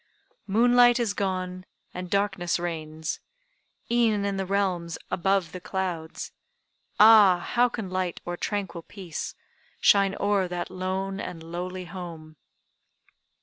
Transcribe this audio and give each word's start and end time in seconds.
"Moonlight 0.47 0.99
is 0.99 1.13
gone, 1.13 1.63
and 1.93 2.09
darkness 2.09 2.57
reigns 2.57 3.19
E'en 3.91 4.25
in 4.25 4.35
the 4.35 4.47
realms 4.47 4.97
'above 5.11 5.51
the 5.51 5.61
clouds,' 5.61 6.31
Ah! 6.99 7.37
how 7.53 7.69
can 7.69 7.87
light, 7.87 8.19
or 8.25 8.35
tranquil 8.35 8.81
peace, 8.81 9.35
Shine 9.79 10.15
o'er 10.19 10.47
that 10.47 10.71
lone 10.71 11.19
and 11.19 11.43
lowly 11.43 11.85
home!" 11.85 12.37